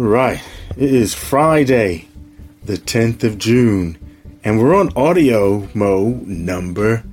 Right. 0.00 0.42
It 0.78 0.94
is 0.94 1.12
Friday, 1.12 2.08
the 2.64 2.78
10th 2.78 3.22
of 3.22 3.36
June, 3.36 3.98
and 4.42 4.58
we're 4.58 4.74
on 4.74 4.96
audio 4.96 5.68
mo 5.74 6.18
number 6.24 7.04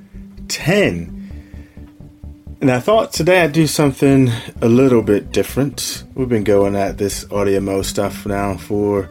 10. 0.48 2.55
And 2.61 2.71
I 2.71 2.79
thought 2.79 3.11
today 3.11 3.42
I'd 3.42 3.52
do 3.52 3.68
something 3.68 4.32
a 4.61 4.70
little 4.70 5.02
bit 5.02 5.34
different. 5.34 6.05
We've 6.15 6.29
been 6.29 6.46
going 6.46 6.78
at 6.78 6.97
this 6.97 7.29
audio 7.29 7.60
mo 7.60 7.82
stuff 7.82 8.25
now 8.25 8.55
for 8.55 9.10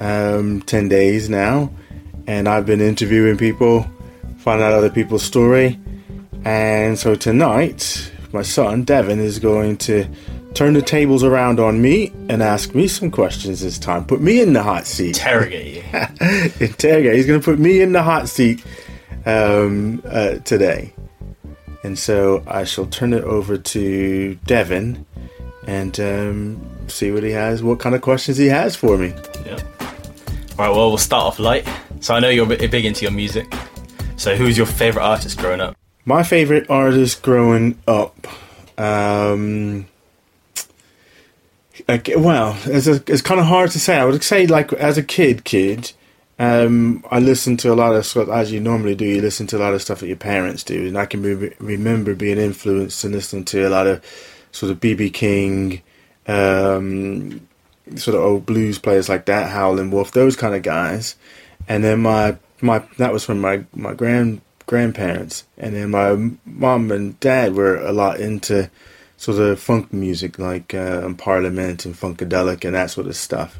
um, 0.00 0.60
10 0.60 0.90
days 0.90 1.30
now, 1.30 1.70
and 2.26 2.46
I've 2.46 2.66
been 2.66 2.82
interviewing 2.82 3.38
people, 3.38 3.86
finding 4.36 4.66
out 4.66 4.74
other 4.74 4.90
people's 4.90 5.22
story. 5.22 5.80
And 6.44 6.98
so 6.98 7.14
tonight, 7.14 8.12
my 8.34 8.42
son 8.42 8.84
Devin 8.84 9.18
is 9.18 9.38
going 9.38 9.78
to 9.78 10.06
turn 10.54 10.72
the 10.72 10.82
tables 10.82 11.24
around 11.24 11.60
on 11.60 11.82
me 11.82 12.12
and 12.28 12.42
ask 12.42 12.74
me 12.74 12.88
some 12.88 13.10
questions 13.10 13.60
this 13.60 13.78
time. 13.78 14.04
Put 14.04 14.20
me 14.20 14.40
in 14.40 14.52
the 14.52 14.62
hot 14.62 14.86
seat. 14.86 15.18
Interrogate 15.18 15.74
you. 15.74 15.82
Interrogate. 16.66 17.16
He's 17.16 17.26
going 17.26 17.40
to 17.40 17.44
put 17.44 17.58
me 17.58 17.80
in 17.80 17.92
the 17.92 18.02
hot 18.02 18.28
seat 18.28 18.64
um, 19.26 20.02
uh, 20.06 20.36
today. 20.36 20.92
And 21.82 21.98
so 21.98 22.42
I 22.46 22.64
shall 22.64 22.86
turn 22.86 23.12
it 23.12 23.24
over 23.24 23.58
to 23.58 24.34
Devin 24.46 25.04
and 25.66 25.98
um, 26.00 26.88
see 26.88 27.10
what 27.10 27.22
he 27.22 27.30
has, 27.32 27.62
what 27.62 27.80
kind 27.80 27.94
of 27.94 28.00
questions 28.00 28.36
he 28.36 28.46
has 28.46 28.76
for 28.76 28.96
me. 28.96 29.08
Yeah. 29.44 29.58
All 29.80 30.66
right. 30.66 30.68
Well, 30.70 30.88
we'll 30.88 30.98
start 30.98 31.24
off 31.24 31.38
light. 31.38 31.68
So 32.00 32.14
I 32.14 32.20
know 32.20 32.28
you're 32.28 32.46
bi- 32.46 32.66
big 32.66 32.84
into 32.84 33.02
your 33.02 33.10
music. 33.10 33.52
So 34.16 34.36
who's 34.36 34.56
your 34.56 34.66
favorite 34.66 35.02
artist 35.02 35.38
growing 35.38 35.60
up? 35.60 35.76
My 36.04 36.22
favorite 36.22 36.70
artist 36.70 37.22
growing 37.22 37.78
up. 37.88 38.26
Um, 38.78 39.86
okay, 41.88 42.16
well, 42.16 42.56
it's, 42.64 42.86
a, 42.86 43.02
it's 43.06 43.22
kind 43.22 43.40
of 43.40 43.46
hard 43.46 43.70
to 43.72 43.80
say. 43.80 43.96
I 43.96 44.04
would 44.04 44.22
say, 44.22 44.46
like, 44.46 44.72
as 44.74 44.98
a 44.98 45.02
kid, 45.02 45.44
kid, 45.44 45.92
um, 46.38 47.04
I 47.10 47.20
listened 47.20 47.60
to 47.60 47.72
a 47.72 47.74
lot 47.74 47.94
of 47.94 48.04
stuff, 48.06 48.28
as 48.28 48.52
you 48.52 48.60
normally 48.60 48.94
do, 48.94 49.04
you 49.04 49.22
listen 49.22 49.46
to 49.48 49.56
a 49.56 49.60
lot 49.60 49.74
of 49.74 49.82
stuff 49.82 50.00
that 50.00 50.08
your 50.08 50.16
parents 50.16 50.64
do. 50.64 50.86
And 50.88 50.98
I 50.98 51.06
can 51.06 51.22
re- 51.22 51.54
remember 51.58 52.14
being 52.14 52.38
influenced 52.38 53.04
and 53.04 53.14
listening 53.14 53.44
to 53.46 53.66
a 53.66 53.70
lot 53.70 53.86
of 53.86 54.04
sort 54.52 54.72
of 54.72 54.80
BB 54.80 55.12
King, 55.12 55.82
um, 56.26 57.46
sort 57.96 58.16
of 58.16 58.22
old 58.22 58.46
blues 58.46 58.78
players 58.78 59.08
like 59.08 59.26
that, 59.26 59.50
Howlin' 59.50 59.90
Wolf, 59.90 60.12
those 60.12 60.36
kind 60.36 60.54
of 60.54 60.62
guys. 60.62 61.16
And 61.68 61.84
then 61.84 62.00
my, 62.00 62.36
my 62.60 62.82
that 62.98 63.12
was 63.12 63.24
from 63.24 63.40
my, 63.40 63.64
my 63.74 63.94
grand 63.94 64.40
grandparents. 64.66 65.44
And 65.58 65.74
then 65.74 65.90
my 65.90 66.36
mom 66.44 66.90
and 66.90 67.18
dad 67.20 67.54
were 67.54 67.76
a 67.76 67.92
lot 67.92 68.20
into 68.20 68.70
sort 69.16 69.38
of 69.38 69.58
funk 69.60 69.92
music 69.92 70.38
like 70.38 70.74
uh, 70.74 71.08
Parliament 71.14 71.84
and 71.84 71.94
Funkadelic 71.94 72.64
and 72.64 72.74
that 72.74 72.90
sort 72.90 73.06
of 73.06 73.16
stuff. 73.16 73.58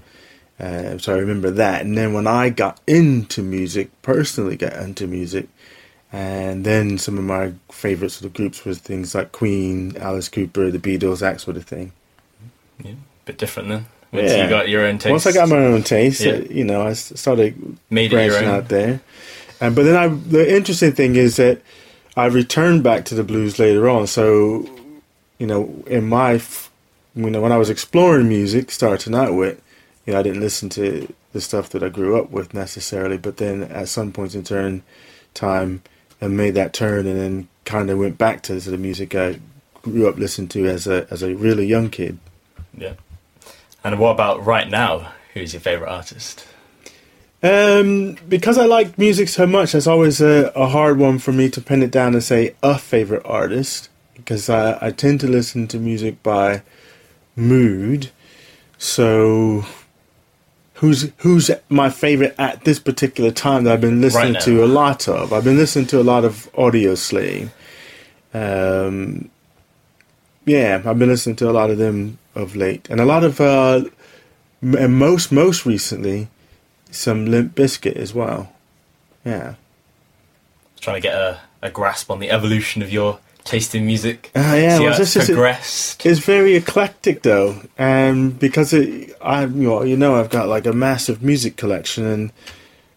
Uh, 0.59 0.99
so 0.99 1.15
I 1.15 1.19
remember 1.19 1.51
that. 1.51 1.83
And 1.83 1.97
then 1.99 2.13
when 2.13 2.27
I 2.27 2.49
got 2.51 2.81
into 2.87 3.43
music, 3.43 3.91
personally 4.03 4.57
got 4.57 4.75
into 4.75 5.07
music, 5.07 5.49
and 6.13 6.65
then 6.65 6.97
some 6.99 7.19
of 7.19 7.25
my 7.25 7.55
favorite 7.73 8.11
sort 8.11 8.27
of 8.27 8.35
groups 8.35 8.65
was 8.65 8.79
things 8.79 9.15
like 9.15 9.33
Queen, 9.33 9.97
Alice 9.99 10.29
Cooper, 10.29 10.71
the 10.71 10.79
Beatles, 10.79 11.19
that 11.21 11.41
sort 11.41 11.57
of 11.57 11.65
thing. 11.65 11.91
Yeah. 12.85 12.93
a 12.93 12.97
Bit 13.25 13.39
different 13.39 13.69
then. 13.69 13.87
Once 14.13 14.31
Yeah. 14.31 14.45
you 14.45 14.49
got 14.51 14.69
your 14.69 14.85
own 14.87 14.99
taste. 14.99 15.11
Once 15.11 15.27
I 15.27 15.33
got 15.33 15.49
my 15.49 15.57
own 15.57 15.83
taste, 15.83 16.21
Yeah. 16.21 16.35
uh, 16.35 16.41
you 16.49 16.63
know, 16.63 16.83
I 16.87 16.93
started 16.93 17.79
Made 17.91 18.13
branching 18.13 18.47
own. 18.49 18.55
out 18.55 18.69
there. 18.69 19.01
Um, 19.61 19.75
but 19.75 19.83
then 19.85 19.97
I, 19.97 20.07
the 20.07 20.55
interesting 20.57 20.93
thing 20.93 21.17
is 21.17 21.35
that 21.37 21.61
I 22.17 22.27
returned 22.27 22.85
back 22.85 23.05
to 23.07 23.17
the 23.17 23.25
blues 23.25 23.59
later 23.59 23.89
on. 23.89 24.07
So, 24.07 24.69
you 25.39 25.47
know, 25.47 25.83
in 25.87 26.09
my, 26.09 26.41
you 27.15 27.31
know, 27.31 27.41
when 27.41 27.53
I 27.53 27.57
was 27.57 27.71
exploring 27.71 28.29
music, 28.29 28.71
starting 28.71 29.15
out 29.15 29.35
with, 29.35 29.61
you 30.07 30.13
know, 30.13 30.21
I 30.21 30.23
didn't 30.23 30.41
listen 30.41 30.69
to 30.71 31.13
the 31.33 31.41
stuff 31.41 31.71
that 31.71 31.83
I 31.83 31.89
grew 31.89 32.19
up 32.19 32.31
with 32.31 32.55
necessarily. 32.55 33.19
But 33.19 33.39
then 33.39 33.65
at 33.65 33.89
some 33.89 34.13
points 34.13 34.35
in 34.35 34.45
turn 34.45 34.83
time, 35.33 35.83
I 36.21 36.29
made 36.29 36.55
that 36.55 36.73
turn 36.73 37.07
and 37.07 37.19
then 37.19 37.49
kind 37.65 37.91
of 37.91 37.99
went 37.99 38.19
back 38.19 38.43
to, 38.45 38.61
to 38.61 38.71
the 38.71 38.79
music 38.79 39.15
I 39.15 39.41
grew 39.83 40.09
up 40.09 40.17
listening 40.17 40.49
to 40.49 40.67
as 40.67 40.87
a 40.87 41.07
as 41.11 41.23
a 41.23 41.35
really 41.35 41.67
young 41.67 41.91
kid. 41.91 42.19
Yeah. 42.77 42.95
And 43.83 43.99
what 43.99 44.13
about 44.13 44.45
right 44.45 44.69
now? 44.69 45.13
Who's 45.35 45.53
your 45.53 45.61
favorite 45.61 45.91
artist? 45.91 46.47
Um, 47.43 48.17
because 48.27 48.57
I 48.57 48.65
like 48.65 48.97
music 48.97 49.29
so 49.29 49.47
much, 49.47 49.73
that's 49.73 49.87
always 49.87 50.23
a, 50.23 50.51
a 50.57 50.69
hard 50.69 50.99
one 50.99 51.19
for 51.19 51.31
me 51.31 51.51
to 51.51 51.61
pin 51.61 51.83
it 51.83 51.91
down 51.91 52.15
and 52.15 52.25
say 52.25 52.55
a 52.63 52.79
favorite 52.79 53.21
artist. 53.27 53.91
Because 54.15 54.49
I, 54.49 54.79
I 54.81 54.91
tend 54.91 55.21
to 55.21 55.27
listen 55.27 55.67
to 55.69 55.79
music 55.79 56.23
by 56.23 56.63
mood. 57.37 58.11
So, 58.79 59.65
who's 60.75 61.11
who's 61.19 61.51
my 61.69 61.91
favorite 61.91 62.35
at 62.39 62.65
this 62.65 62.79
particular 62.79 63.31
time 63.31 63.65
that 63.65 63.73
I've 63.75 63.81
been 63.81 64.01
listening 64.01 64.35
now. 64.35 64.41
to 64.41 64.65
a 64.65 64.67
lot 64.67 65.09
of? 65.09 65.33
I've 65.33 65.45
been 65.45 65.57
listening 65.57 65.87
to 65.89 66.01
a 66.01 66.03
lot 66.03 66.25
of 66.25 66.51
Audioslave. 66.53 67.51
Um, 68.33 69.31
yeah, 70.45 70.83
I've 70.85 70.99
been 70.99 71.09
listening 71.09 71.37
to 71.37 71.51
a 71.51 71.53
lot 71.53 71.71
of 71.71 71.79
them 71.79 72.19
of 72.35 72.57
late, 72.57 72.89
and 72.91 73.01
a 73.01 73.05
lot 73.05 73.25
of 73.25 73.41
uh, 73.41 73.85
and 74.61 74.99
most 74.99 75.33
most 75.33 75.67
recently 75.67 76.29
some 76.91 77.27
Limp 77.27 77.55
Bizkit 77.55 77.97
as 77.97 78.15
well. 78.15 78.53
Yeah. 79.25 79.55
Trying 80.81 80.97
to 80.97 81.01
get 81.01 81.15
a, 81.15 81.41
a 81.63 81.71
grasp 81.71 82.11
on 82.11 82.19
the 82.19 82.31
evolution 82.31 82.83
of 82.83 82.93
your 82.93 83.19
taste 83.45 83.75
in 83.75 83.87
music. 83.87 84.31
Ah, 84.35 84.55
yeah, 84.55 84.81
well, 84.81 85.01
it's 85.01 85.15
progressed. 85.15 86.05
It's 86.05 86.21
very 86.21 86.57
eclectic 86.57 87.23
though, 87.23 87.61
and 87.79 88.39
because 88.39 88.73
it, 88.73 89.17
I, 89.21 89.45
you 89.45 89.69
know, 89.69 89.83
you 89.83 89.97
know, 89.97 90.17
I've 90.17 90.31
got 90.31 90.49
like 90.49 90.67
a 90.67 90.73
massive 90.73 91.23
music 91.23 91.57
collection, 91.57 92.05
and 92.05 92.33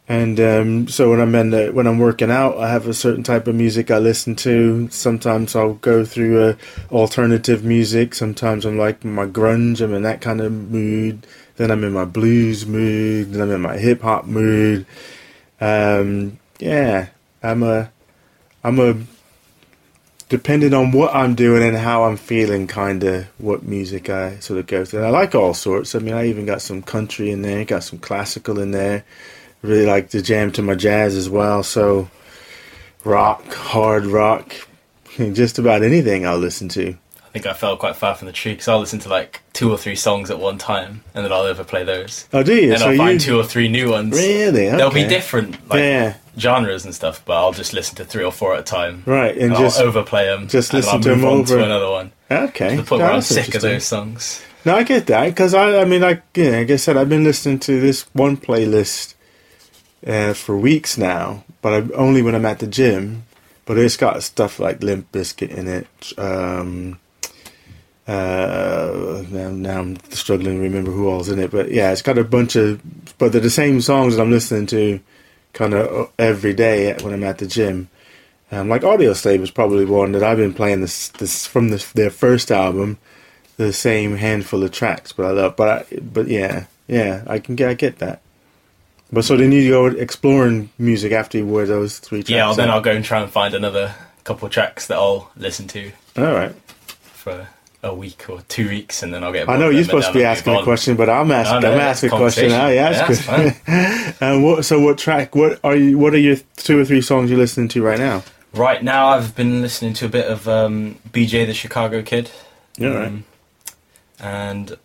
and 0.09 0.39
um, 0.39 0.87
so 0.87 1.09
when 1.09 1.19
I'm 1.19 1.35
in 1.35 1.49
the, 1.49 1.69
when 1.71 1.85
I'm 1.85 1.99
working 1.99 2.31
out, 2.31 2.57
I 2.57 2.69
have 2.69 2.87
a 2.87 2.93
certain 2.93 3.23
type 3.23 3.47
of 3.47 3.55
music 3.55 3.91
I 3.91 3.97
listen 3.97 4.35
to. 4.37 4.87
Sometimes 4.89 5.53
I'll 5.55 5.73
go 5.73 6.05
through 6.05 6.41
uh, 6.41 6.55
alternative 6.91 7.65
music. 7.65 8.15
Sometimes 8.15 8.65
I'm 8.65 8.77
like 8.77 9.03
my 9.03 9.25
grunge. 9.25 9.81
I'm 9.81 9.93
in 9.93 10.03
that 10.03 10.21
kind 10.21 10.39
of 10.39 10.51
mood. 10.51 11.27
Then 11.57 11.71
I'm 11.71 11.83
in 11.83 11.91
my 11.91 12.05
blues 12.05 12.65
mood. 12.65 13.33
Then 13.33 13.41
I'm 13.41 13.51
in 13.51 13.61
my 13.61 13.77
hip 13.77 14.01
hop 14.01 14.25
mood. 14.25 14.85
Um, 15.59 16.39
yeah, 16.59 17.09
I'm 17.43 17.63
a, 17.63 17.91
I'm 18.63 18.79
a 18.79 18.95
depending 20.29 20.73
on 20.73 20.91
what 20.91 21.13
I'm 21.15 21.35
doing 21.35 21.63
and 21.63 21.77
how 21.77 22.03
I'm 22.03 22.17
feeling, 22.17 22.67
kind 22.67 23.03
of 23.03 23.25
what 23.37 23.63
music 23.63 24.09
I 24.09 24.39
sort 24.39 24.59
of 24.59 24.67
go 24.67 24.83
through. 24.83 24.99
And 24.99 25.07
I 25.07 25.11
like 25.11 25.33
all 25.35 25.53
sorts. 25.53 25.95
I 25.95 25.99
mean, 25.99 26.13
I 26.13 26.27
even 26.27 26.45
got 26.45 26.61
some 26.61 26.81
country 26.81 27.31
in 27.31 27.41
there, 27.41 27.63
got 27.65 27.83
some 27.83 27.99
classical 27.99 28.59
in 28.59 28.71
there. 28.71 29.03
Really 29.61 29.85
like 29.85 30.09
to 30.09 30.21
jam 30.21 30.51
to 30.53 30.61
my 30.61 30.75
jazz 30.75 31.15
as 31.15 31.29
well. 31.29 31.63
So, 31.63 32.09
rock, 33.03 33.43
hard 33.53 34.05
rock, 34.05 34.53
just 35.17 35.57
about 35.59 35.81
anything 35.81 36.25
I'll 36.27 36.37
listen 36.37 36.69
to. 36.69 36.95
I 37.25 37.29
think 37.29 37.45
I 37.45 37.53
fell 37.53 37.77
quite 37.77 37.95
far 37.95 38.15
from 38.15 38.25
the 38.27 38.31
tree 38.31 38.53
because 38.53 38.67
I'll 38.67 38.79
listen 38.79 38.99
to 38.99 39.09
like 39.09 39.41
two 39.53 39.71
or 39.71 39.77
three 39.77 39.95
songs 39.95 40.31
at 40.31 40.39
one 40.39 40.57
time 40.57 41.03
and 41.13 41.23
then 41.23 41.31
I'll 41.31 41.41
overplay 41.41 41.83
those. 41.83 42.27
Oh, 42.33 42.41
do 42.43 42.55
you? 42.55 42.71
And 42.71 42.79
so 42.79 42.91
I'll 42.91 42.97
find 42.97 43.13
you 43.21 43.31
two 43.31 43.39
or 43.39 43.43
three 43.43 43.67
new 43.67 43.91
ones. 43.91 44.13
really? 44.15 44.69
They'll 44.69 44.91
be 44.91 45.07
different 45.07 45.69
like, 45.69 45.79
Yeah. 45.79 46.15
Genres 46.37 46.85
and 46.85 46.93
stuff, 46.93 47.23
but 47.25 47.33
I'll 47.37 47.53
just 47.53 47.73
listen 47.73 47.95
to 47.97 48.05
three 48.05 48.23
or 48.23 48.31
four 48.31 48.53
at 48.53 48.59
a 48.59 48.63
time. 48.63 49.03
Right, 49.05 49.35
and 49.37 49.53
I'll 49.53 49.59
just 49.61 49.79
overplay 49.79 50.25
them. 50.25 50.47
just 50.47 50.71
and 50.73 50.77
listen 50.83 50.95
I'll 50.95 51.01
to 51.01 51.09
move 51.15 51.19
'em 51.19 51.25
on 51.25 51.39
over. 51.39 51.57
to 51.57 51.63
another 51.63 51.89
one. 51.89 52.11
okay. 52.29 52.69
To 52.75 52.81
the 52.81 52.83
point 52.83 52.99
No, 52.99 53.05
where 53.05 53.13
I'm 53.15 53.21
sick 53.21 53.55
of 53.55 53.61
those 53.61 53.85
songs. 53.85 54.41
No, 54.65 54.75
I 54.75 54.83
get 54.83 55.07
that 55.07 55.25
because 55.29 55.53
I, 55.53 55.81
I 55.81 55.85
mean, 55.85 56.01
like, 56.01 56.23
yeah, 56.35 56.49
like 56.51 56.53
I 56.59 56.63
guess 56.65 56.83
I 56.83 56.85
said, 56.93 56.97
I've 56.97 57.09
been 57.09 57.23
listening 57.23 57.59
to 57.59 57.79
this 57.79 58.03
one 58.13 58.35
playlist 58.37 59.13
uh, 60.05 60.33
for 60.33 60.57
weeks 60.57 60.97
now, 60.97 61.43
but 61.61 61.73
I, 61.73 61.93
only 61.95 62.21
when 62.21 62.35
I'm 62.35 62.45
at 62.45 62.59
the 62.59 62.67
gym. 62.67 63.23
But 63.65 63.77
it's 63.77 63.97
got 63.97 64.23
stuff 64.23 64.59
like 64.59 64.81
Limp 64.81 65.11
Bizkit 65.11 65.49
in 65.49 65.67
it. 65.67 65.87
Um, 66.17 66.99
uh, 68.07 69.23
now, 69.29 69.49
now 69.49 69.79
I'm 69.81 69.97
struggling 70.11 70.55
to 70.55 70.61
remember 70.61 70.91
who 70.91 71.09
all's 71.09 71.29
in 71.29 71.39
it, 71.39 71.51
but 71.51 71.71
yeah, 71.71 71.91
it's 71.91 72.01
got 72.01 72.17
a 72.17 72.23
bunch 72.23 72.55
of, 72.55 72.81
but 73.17 73.31
they're 73.31 73.41
the 73.41 73.49
same 73.49 73.81
songs 73.81 74.15
that 74.15 74.21
I'm 74.21 74.31
listening 74.31 74.65
to, 74.67 74.99
kind 75.57 75.73
of 75.73 76.11
every 76.19 76.53
day 76.53 76.95
when 77.01 77.13
I'm 77.13 77.23
at 77.23 77.39
the 77.39 77.47
gym. 77.47 77.89
Um, 78.51 78.69
like 78.69 78.83
Audioslave 78.83 79.41
was 79.41 79.51
probably 79.51 79.85
one 79.85 80.11
that 80.13 80.23
I've 80.23 80.37
been 80.37 80.53
playing 80.53 80.81
this 80.81 81.09
this 81.09 81.45
from 81.45 81.69
the, 81.69 81.85
their 81.95 82.11
first 82.11 82.51
album 82.51 82.97
the 83.57 83.73
same 83.73 84.17
handful 84.17 84.63
of 84.63 84.71
tracks, 84.71 85.11
but 85.11 85.25
I 85.25 85.31
love. 85.31 85.55
But 85.55 85.69
I, 85.91 85.99
but 85.99 86.27
yeah, 86.27 86.65
yeah, 86.87 87.23
I 87.27 87.39
can 87.39 87.55
get 87.55 87.69
I 87.69 87.73
get 87.73 87.97
that. 87.97 88.21
But 89.11 89.25
so 89.25 89.35
then 89.35 89.51
you 89.51 89.69
go 89.69 89.87
exploring 89.87 90.69
music 90.77 91.11
after 91.11 91.39
you 91.39 91.45
wear 91.45 91.65
those 91.65 91.97
three 91.99 92.19
tracks. 92.19 92.29
Yeah, 92.29 92.45
well, 92.45 92.55
then. 92.55 92.69
I'll 92.69 92.81
go 92.81 92.91
and 92.91 93.03
try 93.03 93.21
and 93.21 93.31
find 93.31 93.53
another 93.53 93.95
couple 94.23 94.47
tracks 94.49 94.87
that 94.87 94.97
I'll 94.97 95.31
listen 95.37 95.67
to 95.69 95.91
All 96.17 96.33
right. 96.33 96.53
for 96.85 97.47
a 97.83 97.93
week 97.93 98.29
or 98.29 98.41
two 98.47 98.67
weeks, 98.69 99.03
and 99.03 99.13
then 99.13 99.23
I'll 99.23 99.31
get. 99.31 99.47
I 99.47 99.57
know 99.57 99.69
you're 99.69 99.83
supposed 99.83 100.07
to 100.07 100.13
be 100.13 100.23
asking 100.23 100.55
a 100.55 100.63
question, 100.63 100.95
but 100.95 101.09
I'm 101.09 101.31
asking. 101.31 101.61
No, 101.61 101.69
no, 101.69 101.73
I'm 101.75 101.79
asking 101.81 102.11
a 102.11 102.17
question. 102.17 102.49
conversation. 102.49 102.65
Oh, 102.65 102.69
yeah, 102.69 102.89
Yeah, 102.91 103.07
that's 103.07 103.25
that's 103.67 104.21
and 104.21 104.43
what? 104.43 104.65
So 104.65 104.79
what 104.79 104.97
track? 104.97 105.35
What 105.35 105.59
are 105.63 105.75
you? 105.75 105.97
What 105.97 106.13
are 106.13 106.19
your 106.19 106.37
two 106.57 106.79
or 106.79 106.85
three 106.85 107.01
songs 107.01 107.29
you're 107.29 107.39
listening 107.39 107.67
to 107.69 107.83
right 107.83 107.99
now? 107.99 108.23
Right 108.53 108.81
now, 108.83 109.09
I've 109.09 109.35
been 109.35 109.61
listening 109.61 109.93
to 109.95 110.05
a 110.05 110.09
bit 110.09 110.25
of 110.25 110.47
um, 110.47 110.97
BJ 111.11 111.45
the 111.45 111.53
Chicago 111.53 112.01
Kid. 112.01 112.31
Yeah, 112.77 112.89
right. 112.89 113.07
Um, 113.07 113.23
and 114.19 114.77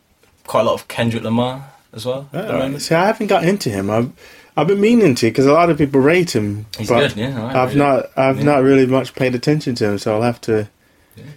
quite 0.47 0.63
a 0.63 0.65
lot 0.65 0.75
of 0.75 0.89
Kendrick 0.89 1.23
Lamar 1.23 1.73
as 1.93 2.05
well. 2.05 2.29
at 2.33 2.47
the 2.47 2.53
moment. 2.53 2.83
See, 2.83 2.95
I 2.95 3.07
haven't 3.07 3.29
got 3.29 3.45
into 3.45 3.71
him. 3.71 3.91
I've 3.91 4.11
I've 4.57 4.67
been 4.67 4.81
meaning 4.81 5.15
to 5.15 5.27
because 5.27 5.47
a 5.47 5.53
lot 5.53 5.71
of 5.71 5.79
people 5.79 6.01
rate 6.01 6.35
him. 6.35 6.67
He's 6.77 6.89
but 6.89 7.09
good, 7.09 7.17
yeah, 7.17 7.43
I 7.43 7.63
I've 7.63 7.75
not 7.77 8.11
I've 8.17 8.39
Yeah. 8.39 8.45
not 8.45 8.63
really 8.63 8.87
much 8.87 9.15
paid 9.15 9.35
attention 9.35 9.75
to 9.77 9.93
him, 9.93 9.99
so 9.99 10.15
I'll 10.15 10.23
have 10.23 10.41
to. 10.43 10.69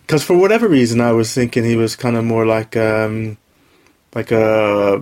Because 0.02 0.24
for 0.24 0.38
whatever 0.38 0.68
reason, 0.68 1.02
I 1.02 1.12
was 1.12 1.34
thinking 1.34 1.64
he 1.64 1.76
was 1.76 1.96
kind 1.96 2.16
of 2.16 2.24
more 2.24 2.46
like 2.46 2.76
um, 2.78 3.38
like 4.14 4.32
a 4.32 5.02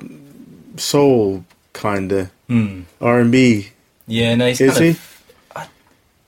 soul 0.78 1.46
kind 1.74 2.12
of 2.12 2.30
Hmm. 2.48 2.82
R 3.02 3.20
and 3.20 3.32
B. 3.32 3.70
Yeah, 4.08 4.36
no, 4.36 4.48
he's 4.48 4.60
Is 4.62 4.78
he? 4.78 4.96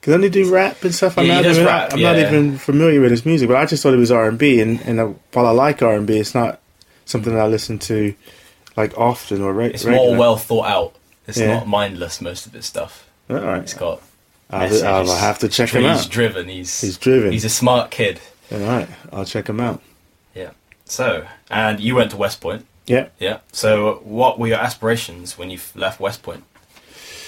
Because 0.00 0.22
he 0.22 0.28
do 0.30 0.52
rap 0.52 0.82
and 0.82 0.94
stuff. 0.94 1.18
I'm 1.18 1.26
Yeah, 1.26 1.40
not 1.40 1.46
even 1.46 1.66
rap, 1.66 1.92
I'm 1.92 2.00
not 2.00 2.16
even 2.18 2.58
familiar 2.58 3.00
with 3.00 3.10
his 3.10 3.26
music, 3.26 3.48
but 3.48 3.56
I 3.56 3.66
just 3.66 3.82
thought 3.82 3.92
it 3.92 3.98
was 3.98 4.10
R 4.12 4.28
and 4.28 4.38
B. 4.38 4.60
And 4.60 4.80
and 4.82 5.00
uh, 5.00 5.06
while 5.32 5.46
I 5.46 5.50
like 5.50 5.82
R 5.82 5.94
and 5.94 6.06
B, 6.06 6.18
it's 6.18 6.34
not 6.34 6.60
something 7.04 7.34
that 7.34 7.40
I 7.40 7.46
listen 7.48 7.78
to 7.80 8.14
like 8.76 8.96
often 8.96 9.42
or 9.42 9.52
re- 9.52 9.66
It's 9.70 9.84
regular. 9.84 10.08
more 10.10 10.16
well 10.16 10.36
thought 10.36 10.66
out. 10.68 10.94
It's 11.26 11.38
Yeah. 11.38 11.54
not 11.54 11.66
mindless. 11.66 12.20
Most 12.20 12.46
of 12.46 12.52
his 12.52 12.66
stuff. 12.66 13.06
All 13.28 13.36
right. 13.36 13.62
It's 13.62 13.74
got. 13.74 14.00
I'll. 14.48 14.84
I'll 14.86 15.16
have 15.16 15.40
to 15.40 15.48
check 15.48 15.70
him 15.70 15.84
out. 15.84 15.96
He's 15.96 16.06
driven. 16.06 16.48
He's 16.48 16.80
He's 16.80 16.96
driven. 16.98 17.32
He's 17.32 17.44
a 17.44 17.48
smart 17.50 17.90
kid. 17.90 18.20
All 18.52 18.58
right, 18.58 18.88
I'll 19.12 19.24
check 19.24 19.48
him 19.48 19.60
out. 19.60 19.82
Yeah. 20.34 20.50
So, 20.84 21.26
and 21.50 21.80
you 21.80 21.94
went 21.96 22.10
to 22.12 22.16
West 22.16 22.40
Point. 22.40 22.64
Yeah. 22.86 23.08
Yeah. 23.18 23.38
So, 23.52 24.00
what 24.04 24.38
were 24.38 24.46
your 24.46 24.58
aspirations 24.58 25.36
when 25.36 25.50
you 25.50 25.58
left 25.74 25.98
West 25.98 26.22
Point? 26.22 26.44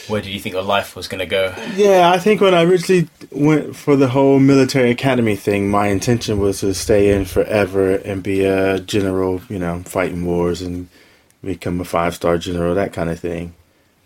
Where 0.06 0.23
did 0.23 0.31
you 0.31 0.41
think 0.41 0.55
your 0.55 0.62
life 0.62 0.97
was 0.97 1.06
going 1.09 1.19
to 1.19 1.26
go? 1.26 1.53
Yeah, 1.75 2.11
I 2.11 2.19
think 2.19 2.41
when 2.41 2.55
I 2.55 2.62
originally 2.65 3.09
went 3.31 3.76
for 3.76 3.94
the 3.94 4.09
whole 4.09 4.38
military 4.38 4.91
academy 4.91 5.37
thing, 5.37 5.69
my 5.69 5.88
intention 5.88 6.38
was 6.38 6.61
to 6.61 6.73
stay 6.73 7.12
in 7.15 7.26
forever 7.26 7.97
and 7.97 8.23
be 8.23 8.44
a 8.44 8.79
general, 8.81 9.43
you 9.50 9.59
know, 9.59 9.82
fighting 9.85 10.25
wars 10.25 10.62
and 10.62 10.88
become 11.44 11.79
a 11.81 11.85
five 11.85 12.14
star 12.14 12.38
general, 12.38 12.75
that 12.76 12.94
kind 12.94 13.11
of 13.11 13.21
thing. 13.21 13.55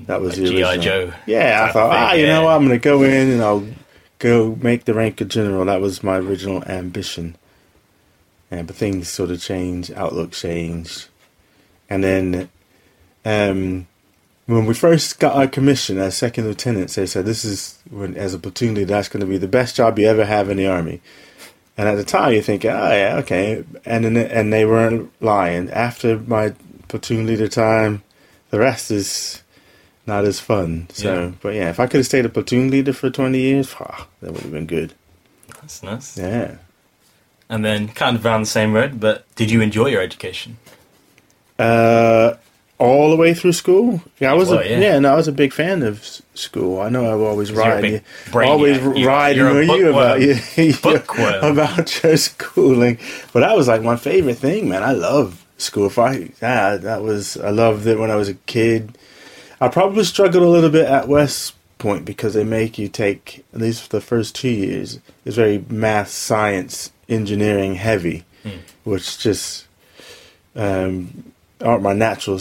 That 0.01 0.21
was 0.21 0.37
Like 0.37 0.47
the 0.49 0.57
G.I. 0.57 0.71
original. 0.75 0.83
Joe 0.85 1.13
Yeah, 1.27 1.67
I 1.69 1.73
thought, 1.73 1.93
ah, 1.93 2.13
you 2.15 2.27
know 2.27 2.41
yeah. 2.41 2.45
what, 2.47 2.57
I'm 2.57 2.67
going 2.67 2.81
to 2.81 2.83
go 2.83 3.03
in 3.05 3.31
and 3.31 3.41
I'll 3.43 3.65
go 4.23 4.57
make 4.63 4.85
the 4.85 4.95
rank 4.95 5.21
of 5.21 5.29
general. 5.29 5.65
That 5.65 5.81
was 5.81 6.03
my 6.03 6.17
original 6.17 6.65
ambition. 6.65 7.37
And 8.51 8.67
but 8.67 8.77
things 8.77 9.09
sort 9.09 9.31
of 9.31 9.41
changed, 9.41 9.93
outlook 9.93 10.33
changed, 10.33 11.09
and 11.91 12.05
then 12.05 12.49
um, 13.25 13.87
when 14.47 14.67
we 14.67 14.75
first 14.75 15.19
got 15.19 15.35
our 15.35 15.47
commission 15.47 15.99
as 15.99 16.17
second 16.17 16.47
lieutenants, 16.47 16.95
they 16.95 17.07
said 17.07 17.25
this 17.25 17.45
is 17.45 17.79
when 17.91 18.15
as 18.17 18.35
a 18.35 18.39
platoon 18.39 18.75
leader, 18.75 18.87
that's 18.87 19.09
going 19.09 19.23
to 19.23 19.27
be 19.27 19.39
the 19.39 19.49
best 19.49 19.77
job 19.77 19.99
you 19.99 20.07
ever 20.07 20.25
have 20.25 20.49
in 20.51 20.57
the 20.57 20.67
army. 20.67 21.01
And 21.77 21.89
at 21.89 21.95
the 21.95 22.05
time, 22.05 22.35
you 22.35 22.43
think, 22.43 22.65
oh 22.65 22.69
yeah, 22.69 23.17
okay, 23.21 23.65
and 23.85 24.05
then, 24.05 24.17
and 24.17 24.53
they 24.53 24.67
weren't 24.67 25.11
lying. 25.23 25.71
After 25.71 26.19
my 26.19 26.55
platoon 26.89 27.27
leader 27.27 27.49
time, 27.49 28.03
the 28.51 28.59
rest 28.59 28.91
is 28.91 29.42
not 30.07 30.25
as 30.25 30.41
fun. 30.41 30.89
So, 30.93 31.15
Yeah. 31.15 31.31
but 31.41 31.55
yeah, 31.55 31.71
if 31.71 31.79
I 31.81 31.87
could 31.87 31.99
have 31.99 32.07
stayed 32.07 32.25
a 32.27 32.29
platoon 32.29 32.71
leader 32.71 32.93
for 32.93 33.11
20 33.11 33.39
years, 33.39 33.75
ah, 33.81 34.07
that 34.23 34.33
would 34.33 34.43
have 34.43 34.53
been 34.53 34.67
good. 34.67 34.95
That's 35.61 35.83
nice. 35.83 36.19
Yeah. 36.19 36.57
And 37.49 37.65
then, 37.65 37.89
kind 37.89 38.17
of 38.17 38.25
around 38.25 38.43
the 38.43 38.47
same 38.47 38.73
road, 38.73 38.99
but 38.99 39.25
did 39.37 39.51
you 39.51 39.61
enjoy 39.61 39.87
your 39.89 40.01
education? 40.03 40.57
Uh, 41.59 42.35
all 42.79 43.11
the 43.11 43.17
way 43.17 43.35
through 43.35 43.53
school. 43.53 44.01
Yeah, 44.19 44.33
I 44.33 44.35
was. 44.35 44.49
Well, 44.49 44.61
a, 44.61 44.65
yeah. 44.69 44.79
yeah. 44.81 44.99
no, 44.99 45.13
I 45.13 45.17
was 45.17 45.29
a 45.29 45.33
big 45.33 45.53
fan 45.53 45.83
of 45.83 46.03
school. 46.35 46.81
I 46.81 46.89
know 46.89 47.13
I've 47.13 47.21
always 47.21 47.51
'Cause 47.51 47.59
you're 47.59 47.67
a 47.67 47.81
ride. 47.83 47.85
you- 47.85 48.41
always 48.41 48.79
You- 48.79 49.07
riding 49.07 49.39
you're 49.39 49.61
a 49.61 49.67
you 49.67 49.89
about 49.91 50.21
you, 50.21 50.35
about 51.43 52.03
your 52.03 52.17
schooling. 52.17 52.99
But 53.33 53.41
that 53.41 53.55
was 53.57 53.69
like 53.69 53.83
my 53.83 53.97
favorite 53.97 54.39
thing, 54.39 54.69
man. 54.71 54.83
I 54.83 54.93
love 54.93 55.45
school. 55.59 55.87
If 55.87 55.99
I 55.99 56.31
yeah, 56.41 56.77
that 56.77 57.03
was 57.03 57.37
I 57.37 57.51
loved 57.51 57.87
it 57.87 57.99
when 57.99 58.11
I 58.11 58.17
was 58.17 58.29
a 58.29 58.35
kid. 58.35 58.97
I 59.63 59.69
probably 59.69 60.03
struggled 60.03 60.43
a 60.43 60.49
little 60.49 60.71
bit 60.71 60.87
at 60.87 61.07
West 61.07 61.55
Point 61.79 62.05
because 62.05 62.35
they 62.35 62.43
make 62.43 62.79
you 62.79 62.89
take 62.89 63.45
at 63.55 63.61
least 63.61 63.83
for 63.85 63.89
the 63.91 64.01
first 64.01 64.35
two 64.35 64.49
years. 64.51 64.99
It's 65.25 65.37
very 65.37 65.65
math, 65.69 66.09
science, 66.09 66.91
engineering 67.09 67.77
heavy, 67.77 68.25
Hmm. 68.43 68.59
which 68.83 69.19
just 69.19 69.67
um, 70.57 71.33
aren't 71.61 71.83
my 71.85 71.93
natural 71.93 72.41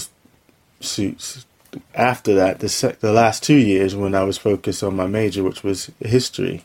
suits. 0.80 1.46
After 1.94 2.34
that, 2.34 2.60
the 2.60 2.68
sec- 2.70 3.02
the 3.02 3.14
last 3.14 3.44
two 3.44 3.56
years 3.56 3.96
when 3.96 4.16
I 4.16 4.24
was 4.24 4.40
focused 4.40 4.82
on 4.84 4.96
my 4.96 5.06
major, 5.06 5.44
which 5.44 5.64
was 5.64 5.92
history, 6.00 6.64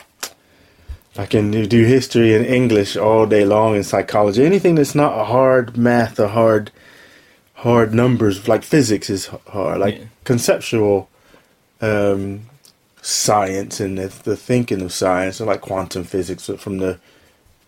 I 1.19 1.27
can 1.27 1.51
do 1.51 1.67
do 1.67 1.85
history 1.85 2.35
and 2.35 2.47
English 2.47 2.97
all 2.97 3.27
day 3.27 3.45
long 3.45 3.75
and 3.77 3.85
psychology. 3.85 4.43
Anything 4.45 4.75
that's 4.77 4.95
not 4.95 5.19
a 5.19 5.25
hard 5.25 5.77
math 5.77 6.19
or 6.19 6.29
hard 6.29 6.71
hard 7.67 7.93
numbers 7.93 8.47
like 8.47 8.63
physics 8.63 9.11
is 9.11 9.27
hard. 9.49 9.79
Like 9.81 9.97
Yeah. 9.99 10.05
conceptual 10.25 11.09
um, 11.81 12.43
science 13.03 13.81
and 13.81 13.99
the, 13.99 14.09
the 14.25 14.37
thinking 14.37 14.83
of 14.83 14.93
science, 14.93 15.41
or 15.41 15.47
like 15.47 15.61
quantum 15.61 16.05
physics 16.05 16.49
from 16.59 16.79
the 16.79 16.99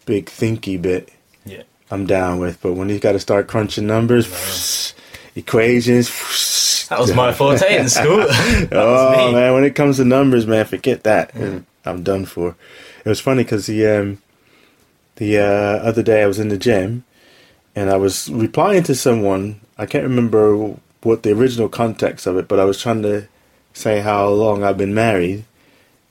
big 0.07 0.27
thinky 0.27 0.81
bit. 0.81 1.11
Yeah. 1.45 1.63
I'm 1.91 2.07
down 2.07 2.39
with, 2.39 2.61
but 2.63 2.75
when 2.75 2.89
you 2.91 2.99
got 2.99 3.13
to 3.13 3.19
start 3.21 3.49
crunching 3.49 3.87
numbers, 3.87 4.95
equations. 5.35 6.09
That 6.89 7.01
was 7.01 7.13
my 7.15 7.35
forte 7.35 7.77
in 7.77 7.87
school. 8.01 8.25
Oh 8.73 9.31
man, 9.33 9.53
when 9.53 9.65
it 9.65 9.75
comes 9.75 9.99
to 9.99 10.07
numbers, 10.07 10.47
man, 10.47 10.65
forget 10.65 11.03
that. 11.03 11.35
I'm 11.85 12.03
done 12.03 12.25
for. 12.25 12.57
It 13.05 13.09
was 13.09 13.21
funny 13.21 13.43
because 13.45 13.67
the 13.67 13.87
um, 13.87 14.23
the 15.17 15.37
uh, 15.39 15.89
other 15.89 16.03
day 16.03 16.23
I 16.23 16.27
was 16.27 16.39
in 16.39 16.49
the 16.49 16.57
gym 16.57 17.05
and 17.79 17.91
I 17.91 17.97
was 17.97 18.29
replying 18.29 18.83
to 18.85 18.95
someone. 18.95 19.61
I 19.79 19.87
can't 19.87 20.03
remember 20.03 20.75
what 21.03 21.23
the 21.23 21.31
original 21.31 21.69
context 21.69 22.27
of 22.27 22.37
it, 22.37 22.49
but 22.49 22.59
I 22.59 22.65
was 22.65 22.83
trying 22.83 23.03
to 23.03 23.29
say 23.73 24.01
how 24.01 24.29
long 24.29 24.65
I've 24.65 24.77
been 24.77 24.95
married, 24.95 25.45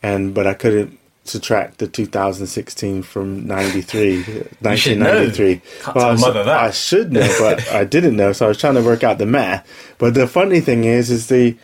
and 0.02 0.34
but 0.34 0.48
I 0.48 0.54
couldn't 0.54 0.98
subtract 1.26 1.80
the 1.80 1.88
2016 1.90 3.04
from 3.04 3.46
93, 3.46 4.24
should 4.24 4.36
1993. 4.62 5.56
know. 5.56 5.62
Can't 5.82 5.96
Well, 5.96 6.06
I, 6.06 6.12
was-. 6.12 6.24
I 6.48 6.72
should 6.72 7.12
know, 7.12 7.36
but 7.38 7.68
I 7.72 7.84
didn't 7.84 8.16
know, 8.16 8.32
so 8.32 8.46
I 8.46 8.50
was 8.50 8.58
trying 8.58 8.76
to 8.76 8.82
work 8.82 9.04
out 9.04 9.18
the 9.18 9.26
math. 9.26 9.68
But 9.98 10.14
the 10.14 10.26
funny 10.26 10.62
thing 10.62 10.86
is, 10.86 11.12
is 11.12 11.28
the 11.28 11.58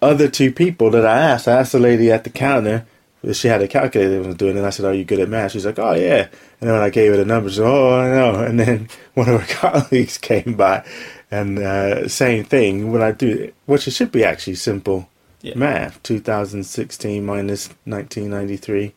other 0.00 0.28
two 0.28 0.50
people 0.52 0.90
that 0.92 1.04
I 1.04 1.18
asked, 1.18 1.46
I 1.46 1.58
asked 1.60 1.72
the 1.72 1.80
lady 1.80 2.10
at 2.10 2.24
the 2.24 2.30
counter, 2.30 2.86
she 3.32 3.48
had 3.48 3.60
a 3.62 3.68
calculator 3.68 4.20
that 4.22 4.26
was 4.26 4.36
doing 4.36 4.54
it, 4.56 4.58
and 4.58 4.66
I 4.66 4.70
said, 4.70 4.86
Are 4.86 4.94
you 4.94 5.04
good 5.04 5.20
at 5.20 5.28
math? 5.28 5.52
She's 5.52 5.66
like, 5.66 5.78
Oh, 5.78 5.94
yeah. 5.94 6.28
And 6.60 6.68
then 6.68 6.72
when 6.72 6.82
I 6.82 6.90
gave 6.90 7.10
her 7.10 7.16
the 7.16 7.24
numbers, 7.24 7.58
oh, 7.58 7.98
I 8.00 8.08
know. 8.08 8.42
And 8.42 8.58
then 8.58 8.88
one 9.14 9.28
of 9.28 9.40
her 9.40 9.54
colleagues 9.80 10.18
came 10.18 10.54
by, 10.54 10.84
and 11.30 11.58
uh, 11.58 12.08
same 12.08 12.44
thing. 12.44 12.92
When 12.92 13.02
I 13.02 13.12
do 13.12 13.28
it, 13.28 13.54
which 13.66 13.86
it 13.88 13.92
should 13.92 14.10
be 14.12 14.24
actually 14.24 14.54
simple 14.56 15.08
Yeah. 15.42 15.54
math 15.56 16.02
2016 16.02 17.24
minus 17.24 17.68
1993. 17.84 18.92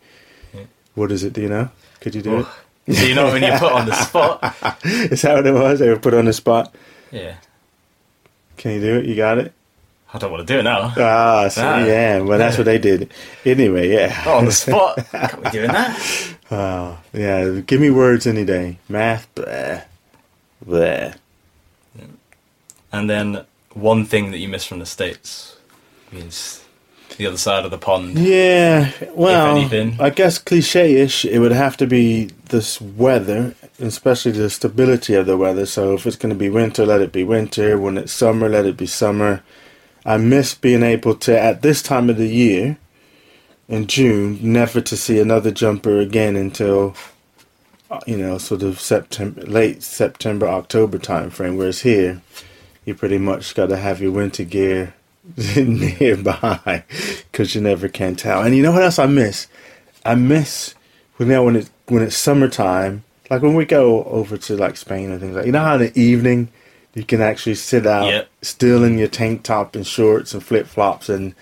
Yeah. 0.53 0.62
What 0.96 1.12
is 1.12 1.24
it? 1.24 1.34
Do 1.34 1.42
you 1.42 1.50
know? 1.50 1.70
Could 2.00 2.15
you 2.15 2.22
do 2.22 2.39
it? 2.39 2.46
Oh. 2.48 2.60
So 2.94 3.03
you 3.06 3.15
know 3.15 3.27
when 3.32 3.42
you're 3.42 3.58
put 3.60 3.72
on 3.72 3.86
the 3.86 3.96
spot. 3.96 4.56
Is 4.84 5.22
that 5.22 5.36
what 5.36 5.48
it 5.48 5.53
was? 5.53 5.80
They 5.80 5.88
were 5.88 5.98
put 6.00 6.13
on 6.13 6.25
the 6.25 6.34
spot. 6.34 6.75
Yeah. 7.12 7.36
Can 8.58 8.72
you 8.74 8.82
do 8.82 9.00
it? 9.00 9.06
You 9.06 9.15
got 9.15 9.38
it? 9.38 9.53
I 10.13 10.20
don't 10.20 10.32
want 10.32 10.48
to 10.48 10.53
do 10.53 10.60
it 10.60 10.63
now. 10.63 10.93
Ah, 10.96 11.48
so, 11.48 11.62
Ah. 11.65 11.84
yeah. 11.86 12.20
Well, 12.20 12.38
that's 12.38 12.58
what 12.58 12.65
they 12.65 12.77
did. 12.77 13.12
Anyway, 13.46 13.89
yeah. 13.91 14.22
Not 14.25 14.27
on 14.38 14.46
the 14.46 14.51
spot. 14.51 14.98
Can't 15.12 15.43
be 15.43 15.50
doing 15.50 15.72
that. 15.72 16.36
Oh, 16.51 17.00
yeah. 17.13 17.62
Give 17.65 17.82
me 17.82 17.89
words 17.89 18.27
any 18.27 18.46
day. 18.46 18.77
Math, 18.88 19.27
blah. 19.34 19.82
Blah. 20.65 21.13
And 22.91 23.10
then 23.10 23.43
one 23.74 24.05
thing 24.05 24.29
that 24.32 24.38
you 24.38 24.48
miss 24.48 24.65
from 24.65 24.77
the 24.79 24.86
States 24.86 25.58
is 26.12 26.63
the 27.17 27.25
other 27.25 27.38
side 27.38 27.65
of 27.65 27.72
the 27.72 27.77
pond. 27.79 28.17
Yeah, 28.20 28.91
well, 29.15 29.58
anything. 29.58 29.98
I 30.00 30.12
guess 30.12 30.38
cliche-ish. 30.38 31.25
It 31.25 31.39
would 31.39 31.51
have 31.51 31.75
to 31.77 31.88
be 31.88 32.25
this 32.50 32.79
weather, 32.79 33.55
especially 33.79 34.34
the 34.34 34.50
stability 34.51 35.15
of 35.15 35.25
the 35.25 35.38
weather. 35.38 35.65
So 35.65 35.93
if 35.96 36.05
it's 36.05 36.15
going 36.15 36.34
to 36.34 36.38
be 36.38 36.50
winter, 36.50 36.86
let 36.86 37.01
it 37.01 37.12
be 37.12 37.24
winter. 37.24 37.79
When 37.79 37.98
it's 37.98 38.13
summer, 38.13 38.48
let 38.48 38.65
it 38.67 38.77
be 38.77 38.86
summer. 38.86 39.41
I 40.05 40.17
miss 40.17 40.55
being 40.55 40.83
able 40.83 41.15
to, 41.15 41.39
at 41.39 41.62
this 41.62 41.81
time 41.81 42.10
of 42.10 42.17
the 42.17 42.27
year, 42.27 42.77
in 43.67 43.88
June, 43.88 44.39
never 44.41 44.81
to 44.81 44.98
see 44.98 45.19
another 45.19 45.51
jumper 45.51 46.00
again 46.00 46.36
until, 46.36 46.95
uh, 47.89 48.01
you 48.05 48.17
know, 48.17 48.38
sort 48.38 48.63
of 48.63 48.79
September, 48.79 49.41
late 49.43 49.81
September, 49.81 50.48
October 50.48 50.98
time 50.98 51.29
frame. 51.29 51.57
Whereas 51.57 51.81
here, 51.81 52.22
you 52.86 52.93
pretty 52.95 53.17
much 53.17 53.55
got 53.55 53.67
to 53.69 53.77
have 53.77 54.01
your 54.01 54.12
winter 54.12 54.43
gear 54.43 54.93
nearby 55.55 56.83
because 57.31 57.55
you 57.55 57.62
never 57.62 57.88
can 57.88 58.15
tell. 58.15 58.41
And 58.41 58.55
you 58.55 58.62
know 58.63 58.72
what 58.74 58.83
else 58.83 59.00
I 59.00 59.07
miss? 59.07 59.48
I 60.05 60.15
miss 60.15 60.75
when 61.17 61.29
know 61.29 61.43
when 61.43 61.55
it 61.55 61.69
when 61.88 62.03
it's 62.03 62.17
summertime, 62.17 63.03
like 63.29 63.41
when 63.41 63.55
we 63.55 63.65
go 63.65 64.03
over 64.05 64.38
to 64.38 64.57
like 64.57 64.77
Spain 64.77 65.12
and 65.12 65.22
things 65.22 65.36
like. 65.36 65.45
You 65.45 65.51
know 65.53 65.63
how 65.63 65.75
in 65.75 65.81
the 65.81 66.00
evening 66.00 66.50
you 66.93 67.03
can 67.03 67.21
actually 67.21 67.55
sit 67.55 67.85
out 67.88 68.07
Yep. 68.07 68.29
still 68.41 68.83
in 68.83 68.97
your 68.97 69.07
tank 69.07 69.43
top 69.43 69.75
and 69.75 69.85
shorts 69.85 70.33
and 70.33 70.43
flip 70.43 70.67
flops, 70.67 71.09
and 71.09 71.33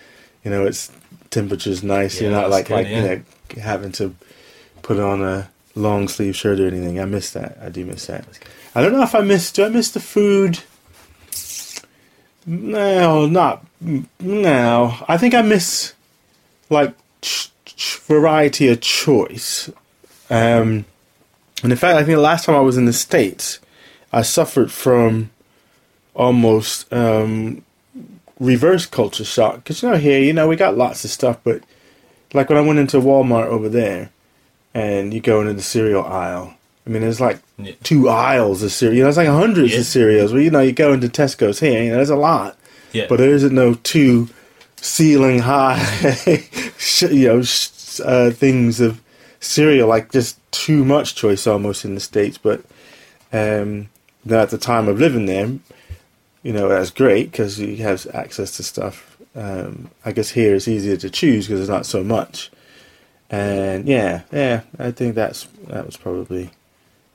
you 0.44 0.52
know 0.52 0.66
it's 0.66 0.92
temperature's 1.30 1.84
nice. 1.84 2.22
You're 2.22 2.32
not 2.32 2.50
like 2.50 2.68
good, 2.68 2.76
like 2.76 2.88
yeah. 2.88 3.02
you 3.02 3.08
know 3.08 3.62
having 3.62 3.92
to 3.94 4.16
put 4.82 5.00
on 5.00 5.22
a 5.22 5.50
long 5.76 6.08
sleeve 6.08 6.36
shirt 6.36 6.60
or 6.60 6.68
anything. 6.68 7.00
I 7.00 7.06
miss 7.06 7.32
that. 7.32 7.58
I 7.62 7.70
do 7.70 7.86
miss 7.86 8.06
that. 8.08 8.26
I 8.74 8.82
don't 8.82 8.94
know 8.94 9.04
if 9.04 9.14
I 9.16 9.22
miss. 9.22 9.52
Do 9.52 9.66
I 9.66 9.70
miss 9.70 9.92
the 9.92 10.00
food? 10.00 10.60
No, 12.46 13.28
not 13.28 13.66
no. 14.20 14.96
I 15.08 15.18
think 15.18 15.34
I 15.34 15.42
miss 15.42 15.94
like 16.70 16.96
ch- 17.22 17.52
ch- 17.66 17.98
variety 17.98 18.68
of 18.70 18.82
choice. 18.82 19.70
Um, 20.30 20.86
and 21.62 21.72
in 21.72 21.76
fact, 21.76 21.98
I 21.98 22.04
think 22.04 22.16
the 22.16 22.22
last 22.22 22.46
time 22.46 22.56
I 22.56 22.62
was 22.62 22.78
in 22.78 22.86
the 22.86 22.94
states, 22.94 23.60
I 24.12 24.22
suffered 24.24 24.72
from 24.72 25.30
almost 26.22 26.92
um, 26.94 27.64
reverse 28.40 28.86
culture 28.86 29.26
shock. 29.26 29.56
Because 29.56 29.82
you 29.82 29.90
know, 29.90 29.98
here, 29.98 30.20
you 30.20 30.34
know, 30.34 30.48
we 30.48 30.56
got 30.56 30.78
lots 30.78 31.04
of 31.04 31.10
stuff, 31.12 31.38
but 31.44 31.62
like 32.34 32.50
when 32.50 32.58
I 32.58 32.62
went 32.62 32.80
into 32.80 32.98
Walmart 32.98 33.48
over 33.48 33.68
there, 33.70 34.12
and 34.74 35.14
you 35.14 35.20
go 35.20 35.42
into 35.42 35.54
the 35.54 35.62
cereal 35.62 36.04
aisle. 36.06 36.54
I 36.88 36.90
mean, 36.90 37.02
there's 37.02 37.20
like 37.20 37.40
Yeah. 37.58 37.74
two 37.84 38.08
aisles 38.10 38.64
of 38.64 38.72
cereal. 38.72 38.96
You 38.98 39.04
know, 39.04 39.10
it's 39.10 39.18
like 39.18 39.28
hundreds 39.28 39.74
Yeah. 39.74 39.80
of 39.80 39.86
cereals. 39.86 40.32
Well, 40.32 40.42
you 40.42 40.50
know, 40.50 40.62
you 40.62 40.72
go 40.72 40.94
into 40.94 41.08
Tesco's 41.10 41.60
here, 41.60 41.84
you 41.84 41.90
know, 41.90 41.96
there's 41.98 42.10
a 42.10 42.16
lot, 42.16 42.58
Yeah. 42.94 43.06
but 43.10 43.18
there 43.18 43.34
isn't 43.34 43.54
no 43.54 43.74
two 43.84 44.30
ceiling 44.80 45.40
high, 45.40 45.78
you 47.02 47.28
know, 47.28 47.44
uh, 48.06 48.32
things 48.32 48.80
of 48.80 49.02
cereal. 49.42 49.88
Like 49.90 50.12
just 50.12 50.38
too 50.52 50.86
much 50.86 51.16
choice 51.16 51.46
almost 51.46 51.84
in 51.86 51.94
the 51.94 52.00
states. 52.02 52.38
But 52.38 52.62
um, 53.34 53.90
now 54.26 54.40
at 54.42 54.50
the 54.52 54.58
time 54.58 54.88
of 54.88 55.00
living 55.00 55.26
there, 55.26 55.50
you 56.44 56.54
know, 56.54 56.68
that's 56.70 56.90
great 56.90 57.32
because 57.32 57.60
you 57.60 57.78
have 57.78 58.08
access 58.14 58.58
to 58.58 58.64
stuff. 58.64 59.18
Um, 59.36 59.92
I 60.04 60.12
guess 60.12 60.32
here 60.32 60.56
it's 60.56 60.68
easier 60.68 60.98
to 60.98 61.10
choose 61.10 61.48
because 61.48 61.60
there's 61.60 61.70
not 61.70 61.86
so 61.86 62.04
much. 62.04 62.52
And 63.30 63.88
yeah, 63.88 64.24
yeah, 64.32 64.62
I 64.78 64.92
think 64.92 65.16
that's 65.16 65.48
that 65.68 65.86
was 65.86 65.96
probably 65.98 66.52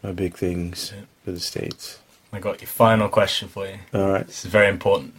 my 0.02 0.12
big 0.12 0.37
things 0.37 0.92
for 1.25 1.33
the 1.33 1.40
states. 1.40 1.99
I 2.33 2.38
got 2.38 2.61
your 2.61 2.68
final 2.68 3.09
question 3.09 3.49
for 3.49 3.66
you. 3.66 3.78
All 3.92 4.11
right. 4.11 4.26
This 4.26 4.45
is 4.45 4.50
very 4.50 4.68
important. 4.68 5.14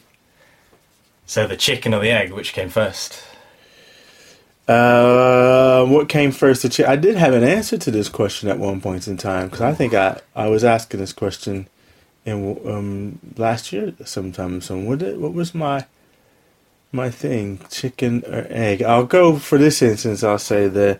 So 1.26 1.46
the 1.46 1.58
chicken 1.58 1.94
or 1.94 2.00
the 2.00 2.10
egg, 2.10 2.32
which 2.32 2.54
came 2.54 2.70
first? 2.70 3.24
Uh, 4.68 5.86
what 5.86 6.10
came 6.10 6.32
first? 6.32 6.64
The 6.64 6.70
chi- 6.70 6.92
I 6.92 6.96
did 6.96 7.16
have 7.16 7.34
an 7.34 7.44
answer 7.44 7.78
to 7.78 7.92
this 7.92 8.10
question 8.10 8.50
at 8.50 8.60
one 8.60 8.82
point 8.82 9.08
in 9.08 9.18
time 9.18 9.48
because 9.48 9.62
I 9.62 9.74
think 9.74 9.94
I, 9.94 10.20
I 10.36 10.48
was 10.48 10.64
asking 10.64 11.00
this 11.00 11.14
question 11.14 11.68
in 12.28 12.60
um 12.68 13.20
last 13.38 13.72
year 13.72 13.94
sometime. 14.04 14.62
So 14.62 14.78
what 14.78 15.00
did, 15.00 15.18
what 15.18 15.34
was 15.34 15.56
my 15.56 15.86
my 16.92 17.10
thing? 17.10 17.60
Chicken 17.70 18.24
or 18.28 18.46
egg? 18.50 18.84
I'll 18.84 19.06
go 19.06 19.38
for 19.38 19.58
this 19.58 19.82
instance. 19.82 20.24
I'll 20.24 20.38
say 20.38 20.68
the 20.68 21.00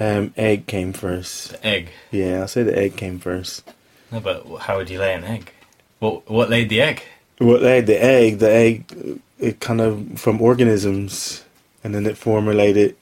um, 0.00 0.32
egg 0.36 0.66
came 0.66 0.92
first. 0.92 1.50
The 1.52 1.66
egg. 1.66 1.90
Yeah, 2.10 2.40
I'll 2.40 2.48
say 2.48 2.62
the 2.62 2.76
egg 2.76 2.96
came 2.96 3.18
first. 3.18 3.62
No, 4.10 4.20
but 4.20 4.44
how 4.60 4.78
would 4.78 4.90
you 4.90 4.98
lay 4.98 5.14
an 5.14 5.24
egg? 5.24 5.52
What 5.98 6.28
what 6.28 6.50
laid 6.50 6.70
the 6.70 6.80
egg? 6.80 7.02
The 7.38 7.54
egg, 7.54 7.86
the 7.86 8.02
egg, 8.02 8.38
the 8.38 8.50
egg, 8.50 9.20
it 9.38 9.60
kind 9.60 9.80
of 9.80 10.18
from 10.18 10.40
organisms, 10.40 11.44
and 11.84 11.94
then 11.94 12.06
it 12.06 12.16
formulated. 12.16 12.96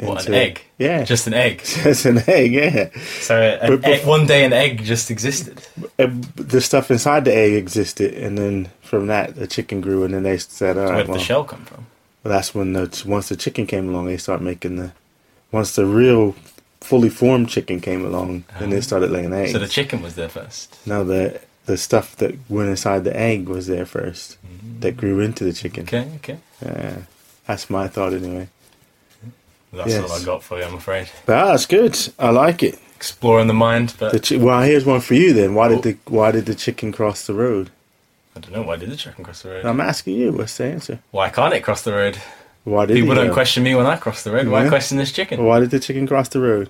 What, 0.00 0.20
into- 0.20 0.28
an 0.32 0.34
egg? 0.34 0.62
Yeah, 0.78 1.04
Just 1.04 1.26
an 1.26 1.34
egg. 1.34 1.62
just 1.64 2.06
an 2.06 2.22
egg. 2.26 2.52
Yeah. 2.52 2.88
So 3.20 3.40
an 3.40 3.70
But- 3.70 3.82
but- 3.82 3.90
egg, 3.90 4.06
one 4.06 4.26
day 4.26 4.44
an 4.44 4.52
egg 4.52 4.82
just 4.84 5.10
existed. 5.10 5.60
Uh, 5.98 6.08
the 6.36 6.60
stuff 6.60 6.90
inside 6.90 7.24
the 7.24 7.34
egg 7.34 7.52
existed, 7.54 8.14
and 8.14 8.38
then 8.38 8.70
from 8.82 9.08
that 9.08 9.34
the 9.36 9.46
chicken 9.46 9.80
grew, 9.80 10.04
and 10.04 10.14
then 10.14 10.22
they 10.22 10.38
said, 10.38 10.78
"All 10.78 10.84
Where 10.84 10.92
right, 10.92 10.98
did 10.98 11.08
well, 11.08 11.18
the 11.18 11.24
shell 11.24 11.44
come 11.44 11.64
from? 11.64 11.86
that's 12.22 12.54
when 12.54 12.72
the 12.74 13.02
once 13.06 13.28
the 13.28 13.36
chicken 13.36 13.66
came 13.66 13.88
along, 13.88 14.06
they 14.06 14.16
started 14.16 14.44
making 14.44 14.76
the 14.76 14.92
once 15.52 15.74
the 15.74 15.84
real 15.86 16.34
fully 16.80 17.10
formed 17.10 17.48
chicken 17.50 17.78
came 17.80 18.04
along, 18.04 18.44
then 18.58 18.70
they 18.70 18.80
started 18.80 19.10
laying 19.10 19.32
eggs. 19.34 19.52
So 19.52 19.58
the 19.58 19.68
chicken 19.68 20.00
was 20.00 20.14
there 20.14 20.28
first. 20.30 20.76
No, 20.86 21.04
the 21.04 21.40
the 21.66 21.76
stuff 21.76 22.16
that 22.16 22.34
went 22.48 22.70
inside 22.70 23.04
the 23.04 23.14
egg 23.16 23.48
was 23.48 23.66
there 23.66 23.84
first, 23.84 24.38
that 24.80 24.96
grew 24.96 25.20
into 25.20 25.44
the 25.44 25.52
chicken. 25.52 25.82
Okay, 25.82 26.08
okay. 26.16 26.38
Yeah, 26.64 26.96
that's 27.46 27.68
my 27.68 27.86
thought 27.88 28.14
anyway. 28.14 28.48
That's 29.72 29.90
Yes. 29.90 30.10
all 30.10 30.16
I 30.20 30.24
got 30.24 30.42
for 30.42 30.58
you, 30.58 30.64
I'm 30.64 30.74
afraid. 30.74 31.08
But 31.26 31.44
that's 31.46 31.66
good. 31.66 31.96
I 32.18 32.30
like 32.30 32.62
it. 32.62 32.78
Exploring 32.96 33.46
the 33.46 33.54
mind, 33.54 33.94
but 33.98 34.12
The 34.12 34.20
chi- 34.20 34.36
well, 34.44 34.60
here's 34.62 34.84
one 34.84 35.00
for 35.00 35.14
you 35.14 35.32
then. 35.32 35.54
Why 35.54 35.66
Oh. 35.68 35.80
did 35.80 35.82
the 35.82 35.96
why 36.12 36.32
did 36.32 36.46
the 36.46 36.54
chicken 36.54 36.92
cross 36.92 37.24
the 37.26 37.34
road? 37.34 37.70
I 38.36 38.40
don't 38.40 38.52
know 38.52 38.62
why 38.62 38.76
did 38.76 38.90
the 38.90 38.96
chicken 38.96 39.24
cross 39.24 39.42
the 39.42 39.50
road. 39.50 39.64
I'm 39.64 39.80
asking 39.80 40.16
you. 40.16 40.32
What's 40.32 40.56
the 40.56 40.64
answer? 40.64 40.98
why 41.10 41.28
can't 41.30 41.54
it 41.54 41.62
cross 41.62 41.82
the 41.82 41.92
road? 41.92 42.18
Why 42.64 42.84
did 42.86 42.96
People 42.96 43.14
don't 43.14 43.28
go? 43.28 43.32
question 43.32 43.62
me 43.62 43.74
when 43.74 43.86
I 43.86 43.96
cross 43.96 44.22
the 44.22 44.32
road. 44.32 44.48
Why 44.48 44.64
Yeah. 44.64 44.68
question 44.68 44.98
this 44.98 45.12
chicken? 45.12 45.42
Why 45.44 45.60
did 45.60 45.70
the 45.70 45.80
chicken 45.80 46.06
cross 46.06 46.28
the 46.28 46.40
road? 46.40 46.68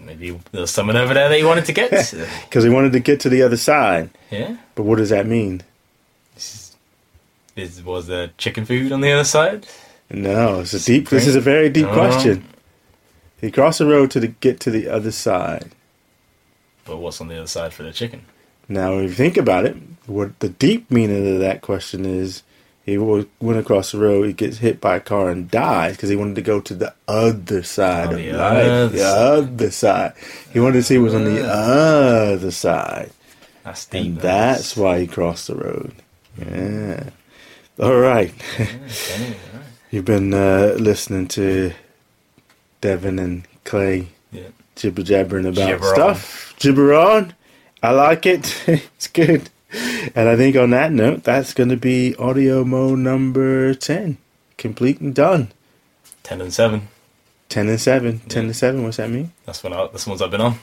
Maybe 0.00 0.36
there's 0.50 0.70
someone 0.70 0.96
over 0.96 1.14
there 1.14 1.28
that 1.28 1.36
he 1.38 1.44
wanted 1.44 1.64
to 1.66 1.72
get 1.72 1.90
to. 2.06 2.26
Because 2.48 2.64
he 2.64 2.70
wanted 2.70 2.92
to 2.92 3.00
get 3.00 3.20
to 3.20 3.28
the 3.28 3.42
other 3.42 3.56
side. 3.58 4.08
yeah. 4.30 4.56
But 4.74 4.84
what 4.84 4.96
does 4.98 5.10
that 5.10 5.26
mean? 5.26 5.62
Is, 7.54 7.82
was 7.82 8.06
there 8.06 8.30
chicken 8.38 8.64
food 8.64 8.92
on 8.92 9.02
the 9.02 9.12
other 9.12 9.24
side? 9.24 9.66
No, 10.12 10.60
it's 10.60 10.74
a 10.74 10.80
deep. 10.80 11.08
This 11.08 11.26
is 11.26 11.36
a 11.36 11.40
very 11.40 11.68
deep 11.70 11.86
Oh. 11.86 11.94
question. 11.94 12.44
He 13.40 13.50
crossed 13.50 13.78
the 13.80 13.86
road 13.86 14.10
to 14.12 14.20
the, 14.20 14.28
get 14.28 14.60
to 14.60 14.70
the 14.70 14.88
other 14.88 15.10
side. 15.10 15.70
But 16.84 16.98
what's 16.98 17.20
on 17.20 17.28
the 17.28 17.36
other 17.38 17.46
side 17.46 17.72
for 17.72 17.82
the 17.82 17.92
chicken? 17.92 18.22
Now, 18.68 18.98
if 18.98 19.02
you 19.10 19.14
think 19.14 19.36
about 19.36 19.64
it, 19.66 19.76
what 20.06 20.38
the 20.40 20.48
deep 20.48 20.90
meaning 20.90 21.34
of 21.34 21.40
that 21.40 21.60
question 21.62 22.04
is, 22.04 22.42
he 22.84 22.98
went 22.98 23.28
across 23.58 23.92
the 23.92 23.98
road. 23.98 24.26
He 24.26 24.32
gets 24.32 24.58
hit 24.58 24.80
by 24.80 24.96
a 24.96 25.00
car 25.00 25.30
and 25.30 25.48
dies 25.50 25.96
because 25.96 26.08
he 26.08 26.16
wanted 26.16 26.34
to 26.36 26.42
go 26.42 26.60
to 26.60 26.74
the 26.74 26.92
other 27.06 27.62
side 27.62 28.08
Oh, 28.08 28.10
of 28.12 28.16
the 28.18 28.32
life. 28.32 28.66
other 28.66 28.88
The 28.88 28.98
side. 28.98 29.18
other 29.38 29.70
side. 29.70 30.12
He 30.52 30.60
wanted 30.60 30.74
to 30.74 30.82
see 30.82 30.98
what 30.98 31.04
was 31.04 31.14
on 31.14 31.24
the 31.24 31.44
uh. 31.44 32.32
other 32.34 32.50
side. 32.50 33.10
That's 33.64 33.86
deep. 33.86 34.06
And 34.06 34.18
that's 34.18 34.76
why 34.76 35.00
he 35.00 35.06
crossed 35.06 35.46
the 35.46 35.54
road. 35.54 35.94
Yeah. 36.38 37.10
All 37.80 37.96
right. 37.98 38.32
Okay, 38.60 38.70
alright. 38.70 39.36
You've 39.92 40.04
been 40.06 40.32
uh, 40.32 40.74
listening 40.78 41.28
to 41.28 41.72
Devin 42.80 43.18
and 43.18 43.46
Clay 43.64 44.08
Yeah. 44.32 44.48
jibber 44.74 45.02
jabbering 45.02 45.44
about 45.46 45.66
Gibber 45.68 45.86
on. 45.88 45.94
stuff. 45.94 46.54
Gibber 46.58 46.94
on. 46.94 47.34
I 47.82 47.90
like 47.90 48.24
it. 48.26 48.62
it's 48.66 49.06
good. 49.08 49.50
And 50.14 50.28
I 50.30 50.36
think 50.36 50.56
on 50.56 50.70
that 50.70 50.92
note, 50.92 51.24
that's 51.24 51.52
going 51.54 51.68
to 51.68 51.76
be 51.76 52.14
audio 52.16 52.64
mo 52.64 52.94
number 52.94 53.74
10. 53.74 54.16
Complete 54.56 55.00
and 55.00 55.14
done. 55.14 55.52
Ten 56.22 56.40
and 56.40 56.52
seven. 56.54 56.88
10 57.50 57.68
and 57.68 57.78
7. 57.80 58.20
10 58.20 58.42
Yeah. 58.44 58.46
and 58.46 58.56
7, 58.56 58.82
what's 58.84 58.96
that 58.96 59.10
mean? 59.10 59.30
That's 59.44 59.62
when 59.62 59.74
I, 59.74 59.86
that's 59.88 60.04
the 60.04 60.10
ones 60.10 60.22
I've 60.22 60.30
been 60.30 60.40
on. 60.40 60.58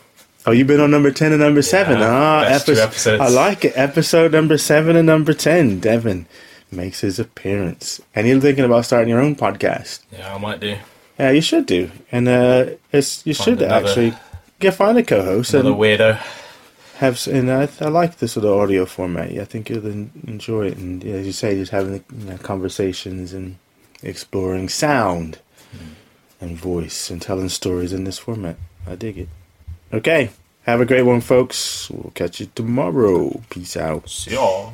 Oh, 0.47 0.51
you've 0.51 0.65
been 0.65 0.79
on 0.79 0.89
number 0.89 1.11
10 1.11 1.33
and 1.33 1.41
number 1.41 1.61
7. 1.61 1.97
Ah, 2.01 2.41
best 2.41 2.65
two 2.65 2.73
episodes. 2.73 3.21
I 3.21 3.27
like 3.29 3.63
it. 3.65 3.73
Episode 3.75 4.31
number 4.31 4.57
7 4.57 4.95
and 4.95 5.05
number 5.05 5.33
10. 5.35 5.79
Devin 5.81 6.25
makes 6.71 7.01
his 7.01 7.19
appearance. 7.19 7.99
And 8.15 8.27
you're 8.27 8.39
thinking 8.39 8.65
about 8.65 8.85
starting 8.85 9.09
your 9.09 9.21
own 9.21 9.35
podcast. 9.35 10.01
Yeah, 10.11 10.33
I 10.33 10.37
might 10.37 10.59
do. 10.59 10.77
Yeah, 11.19 11.31
you 11.31 11.41
should 11.41 11.65
do. 11.65 11.91
And 12.11 12.27
uh, 12.27 12.65
it's 12.91 13.25
you 13.25 13.33
Find 13.33 13.45
should 13.45 13.61
another- 13.61 13.87
actually 13.87 14.13
get 14.59 14.73
find 14.75 14.97
a 14.97 15.03
co-host 15.03 15.53
Another 15.53 15.71
and 15.71 15.77
weirdo. 15.79 16.21
have. 16.97 17.27
And 17.27 17.51
I, 17.51 17.67
I 17.81 17.87
like 17.89 18.17
this 18.17 18.33
sort 18.33 18.45
of 18.45 18.57
audio 18.57 18.85
format. 18.85 19.31
Yeah, 19.31 19.41
I 19.41 19.45
think 19.45 19.69
you'll 19.69 19.85
enjoy 19.85 20.67
it. 20.67 20.77
And 20.77 21.03
yeah, 21.03 21.15
as 21.15 21.25
you 21.25 21.31
say, 21.33 21.55
just 21.55 21.71
having 21.71 22.03
you 22.17 22.25
know, 22.25 22.37
conversations 22.37 23.33
and 23.33 23.57
exploring 24.03 24.69
sound 24.69 25.39
and 26.41 26.55
voice 26.55 27.09
and 27.09 27.21
telling 27.21 27.49
stories 27.49 27.91
in 27.91 28.05
this 28.05 28.17
format. 28.17 28.55
I 28.87 28.95
dig 28.95 29.17
it. 29.17 29.29
Okay, 29.91 30.29
have 30.63 30.79
a 30.79 30.85
great 30.85 31.01
one, 31.03 31.19
folks. 31.19 31.89
We'll 31.89 32.11
catch 32.15 32.39
you 32.39 32.49
tomorrow. 32.55 33.41
Peace 33.49 33.75
out. 33.75 34.09
See 34.09 34.31
y'all. 34.35 34.73